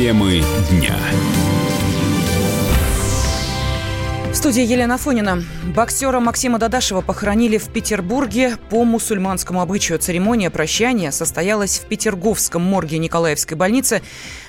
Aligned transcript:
Темы 0.00 0.42
дня. 0.70 0.96
Студии 4.40 4.64
Елена 4.64 4.96
Фонина. 4.96 5.44
Боксера 5.76 6.18
Максима 6.18 6.58
Дадашева 6.58 7.02
похоронили 7.02 7.58
в 7.58 7.68
Петербурге 7.68 8.56
по 8.70 8.84
мусульманскому 8.84 9.60
обычаю. 9.60 9.98
Церемония 9.98 10.48
прощания 10.48 11.10
состоялась 11.10 11.78
в 11.78 11.84
Петерговском 11.84 12.62
морге 12.62 12.96
Николаевской 12.96 13.58
больницы. 13.58 14.00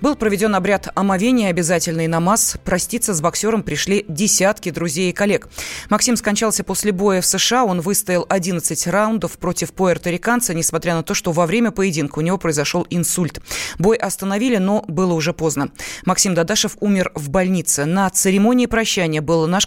Был 0.00 0.16
проведен 0.16 0.54
обряд 0.56 0.88
омовения, 0.94 1.50
обязательный 1.50 2.08
намаз. 2.08 2.56
Проститься 2.64 3.14
с 3.14 3.20
боксером 3.20 3.62
пришли 3.62 4.04
десятки 4.08 4.70
друзей 4.70 5.10
и 5.10 5.12
коллег. 5.12 5.48
Максим 5.88 6.16
скончался 6.16 6.64
после 6.64 6.90
боя 6.90 7.20
в 7.20 7.26
США. 7.26 7.64
Он 7.64 7.80
выстоял 7.80 8.26
11 8.28 8.88
раундов 8.88 9.38
против 9.38 9.72
пуэрториканца, 9.72 10.52
несмотря 10.52 10.96
на 10.96 11.04
то, 11.04 11.14
что 11.14 11.30
во 11.30 11.46
время 11.46 11.70
поединка 11.70 12.18
у 12.18 12.22
него 12.22 12.38
произошел 12.38 12.86
инсульт. 12.90 13.40
Бой 13.78 13.96
остановили, 13.96 14.56
но 14.56 14.84
было 14.88 15.14
уже 15.14 15.32
поздно. 15.32 15.70
Максим 16.04 16.34
Дадашев 16.34 16.76
умер 16.80 17.12
в 17.14 17.30
больнице. 17.30 17.84
На 17.84 18.10
церемонии 18.10 18.66
прощания 18.66 19.22
был 19.22 19.46
наш 19.46 19.66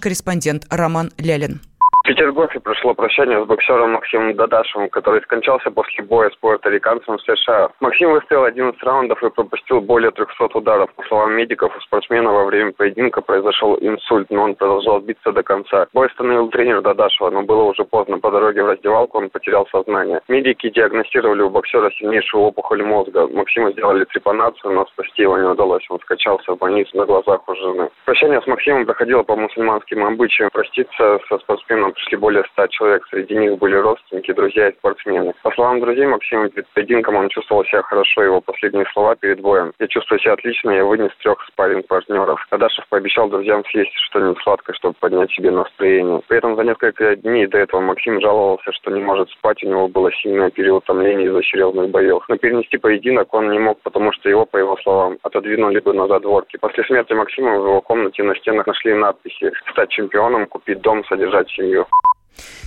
Роман 0.70 1.12
Лялин. 1.18 1.62
Петергофе 2.10 2.60
прошло 2.60 2.96
прощание 2.96 3.40
с 3.40 3.46
боксером 3.46 3.92
Максимом 3.92 4.36
Дадашевым, 4.36 4.90
который 4.90 5.22
скончался 5.22 5.70
после 5.70 6.04
боя 6.04 6.32
с 6.32 6.36
пуэрториканцем 6.38 7.18
в 7.18 7.22
США. 7.22 7.70
Максим 7.82 8.14
выстоял 8.14 8.46
11 8.46 8.82
раундов 8.82 9.22
и 9.24 9.30
пропустил 9.30 9.80
более 9.80 10.10
300 10.10 10.46
ударов. 10.58 10.92
По 10.96 11.04
словам 11.04 11.34
медиков, 11.34 11.72
у 11.78 11.80
спортсмена 11.82 12.32
во 12.32 12.46
время 12.46 12.72
поединка 12.72 13.22
произошел 13.22 13.78
инсульт, 13.80 14.32
но 14.32 14.42
он 14.42 14.56
продолжал 14.56 15.02
биться 15.02 15.32
до 15.32 15.44
конца. 15.44 15.86
Бой 15.94 16.08
остановил 16.08 16.50
тренер 16.50 16.82
Дадашева, 16.82 17.30
но 17.30 17.44
было 17.44 17.62
уже 17.62 17.84
поздно. 17.84 18.18
По 18.18 18.32
дороге 18.32 18.64
в 18.64 18.70
раздевалку 18.70 19.20
он 19.20 19.30
потерял 19.30 19.68
сознание. 19.68 20.22
Медики 20.28 20.72
диагностировали 20.72 21.44
у 21.44 21.52
боксера 21.52 21.92
сильнейшую 21.92 22.42
опухоль 22.42 22.82
мозга. 22.82 23.28
Максиму 23.28 23.70
сделали 23.74 24.06
трепанацию, 24.06 24.74
но 24.74 24.88
спасти 24.88 25.22
его 25.22 25.38
не 25.38 25.48
удалось. 25.48 25.86
Он 25.92 26.00
скачался 26.00 26.54
в 26.54 26.58
больницу 26.58 26.98
на 26.98 27.06
глазах 27.06 27.48
у 27.48 27.54
жены. 27.54 27.90
Прощание 28.06 28.42
с 28.42 28.48
Максимом 28.48 28.88
проходило 28.88 29.22
по 29.22 29.36
мусульманским 29.36 30.04
обычаям. 30.04 30.50
Проститься 30.52 31.20
со 31.30 31.38
спортсменом 31.38 31.94
пришли 32.00 32.18
более 32.18 32.44
ста 32.52 32.68
человек. 32.68 33.06
Среди 33.10 33.36
них 33.36 33.58
были 33.58 33.76
родственники, 33.76 34.32
друзья 34.32 34.70
и 34.70 34.74
спортсмены. 34.74 35.34
По 35.44 35.52
словам 35.52 35.80
друзей 35.80 36.06
Максима, 36.06 36.50
перед 36.50 36.68
поединком 36.70 37.16
он 37.16 37.30
чувствовал 37.30 37.66
себя 37.66 37.82
хорошо. 37.82 38.24
Его 38.24 38.42
последние 38.42 38.86
слова 38.94 39.16
перед 39.16 39.42
боем. 39.42 39.74
«Я 39.80 39.88
чувствую 39.88 40.20
себя 40.20 40.34
отлично, 40.34 40.72
я 40.72 40.86
вынес 40.86 41.12
трех 41.22 41.38
спарринг-партнеров». 41.48 42.46
Адашев 42.50 42.86
пообещал 42.90 43.30
друзьям 43.30 43.64
съесть 43.66 43.94
что-нибудь 44.10 44.42
сладкое, 44.44 44.76
чтобы 44.76 44.96
поднять 45.00 45.32
себе 45.32 45.52
настроение. 45.52 46.22
При 46.28 46.38
этом 46.38 46.56
за 46.56 46.64
несколько 46.64 47.16
дней 47.18 47.48
до 47.48 47.58
этого 47.58 47.82
Максим 47.82 48.22
жаловался, 48.22 48.72
что 48.72 48.92
не 48.92 49.02
может 49.02 49.30
спать. 49.32 49.64
У 49.64 49.68
него 49.68 49.88
было 49.88 50.12
сильное 50.12 50.50
переутомление 50.50 51.28
из-за 51.28 51.44
серьезных 51.44 51.90
боев. 51.90 52.24
Но 52.30 52.38
перенести 52.38 52.78
поединок 52.78 53.34
он 53.34 53.52
не 53.52 53.60
мог, 53.60 53.80
потому 53.82 54.12
что 54.14 54.30
его, 54.30 54.46
по 54.46 54.58
его 54.58 54.78
словам, 54.78 55.18
отодвинули 55.24 55.80
бы 55.80 55.94
на 55.94 56.08
задворки. 56.08 56.58
После 56.58 56.84
смерти 56.86 57.14
Максима 57.14 57.58
в 57.60 57.66
его 57.66 57.82
комнате 57.82 58.24
на 58.24 58.36
стенах 58.36 58.68
нашли 58.68 58.94
надписи 58.94 59.52
«Стать 59.72 59.90
чемпионом, 59.90 60.46
купить 60.46 60.82
дом, 60.82 61.04
содержать 61.06 61.50
семью». 61.50 61.86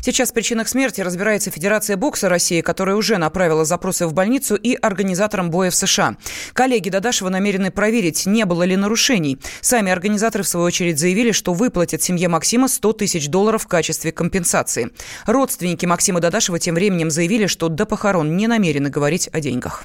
Сейчас 0.00 0.30
в 0.30 0.34
причинах 0.34 0.68
смерти 0.68 1.00
разбирается 1.00 1.50
Федерация 1.50 1.96
бокса 1.96 2.28
России, 2.28 2.60
которая 2.60 2.96
уже 2.96 3.18
направила 3.18 3.64
запросы 3.64 4.06
в 4.06 4.12
больницу 4.12 4.56
и 4.56 4.74
организаторам 4.74 5.50
боя 5.50 5.70
в 5.70 5.74
США. 5.74 6.16
Коллеги 6.52 6.90
Дадашева 6.90 7.28
намерены 7.28 7.70
проверить, 7.70 8.26
не 8.26 8.44
было 8.44 8.64
ли 8.64 8.76
нарушений. 8.76 9.38
Сами 9.60 9.92
организаторы, 9.92 10.44
в 10.44 10.48
свою 10.48 10.66
очередь, 10.66 10.98
заявили, 10.98 11.32
что 11.32 11.54
выплатят 11.54 12.02
семье 12.02 12.28
Максима 12.28 12.68
100 12.68 12.92
тысяч 12.94 13.28
долларов 13.28 13.64
в 13.64 13.68
качестве 13.68 14.12
компенсации. 14.12 14.90
Родственники 15.26 15.86
Максима 15.86 16.20
Дадашева 16.20 16.58
тем 16.58 16.74
временем 16.74 17.10
заявили, 17.10 17.46
что 17.46 17.68
до 17.68 17.86
похорон 17.86 18.36
не 18.36 18.46
намерены 18.46 18.90
говорить 18.90 19.28
о 19.32 19.40
деньгах. 19.40 19.84